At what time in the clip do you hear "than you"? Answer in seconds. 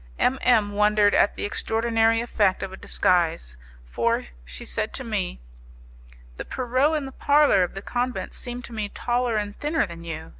9.85-10.29